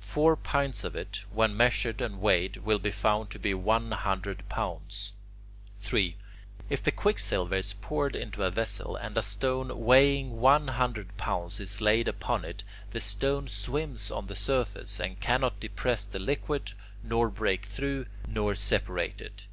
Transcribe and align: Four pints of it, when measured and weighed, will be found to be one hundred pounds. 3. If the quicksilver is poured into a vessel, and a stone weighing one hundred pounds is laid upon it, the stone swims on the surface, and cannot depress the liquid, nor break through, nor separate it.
Four 0.00 0.34
pints 0.36 0.82
of 0.82 0.96
it, 0.96 1.24
when 1.30 1.54
measured 1.54 2.00
and 2.00 2.18
weighed, 2.18 2.56
will 2.64 2.78
be 2.78 2.90
found 2.90 3.28
to 3.32 3.38
be 3.38 3.52
one 3.52 3.90
hundred 3.90 4.48
pounds. 4.48 5.12
3. 5.76 6.16
If 6.70 6.82
the 6.82 6.90
quicksilver 6.90 7.56
is 7.56 7.74
poured 7.74 8.16
into 8.16 8.44
a 8.44 8.50
vessel, 8.50 8.96
and 8.96 9.14
a 9.18 9.20
stone 9.20 9.84
weighing 9.84 10.40
one 10.40 10.68
hundred 10.68 11.14
pounds 11.18 11.60
is 11.60 11.82
laid 11.82 12.08
upon 12.08 12.46
it, 12.46 12.64
the 12.92 13.00
stone 13.02 13.46
swims 13.46 14.10
on 14.10 14.26
the 14.26 14.34
surface, 14.36 14.98
and 15.00 15.20
cannot 15.20 15.60
depress 15.60 16.06
the 16.06 16.18
liquid, 16.18 16.72
nor 17.02 17.28
break 17.28 17.66
through, 17.66 18.06
nor 18.26 18.54
separate 18.54 19.20
it. 19.20 19.48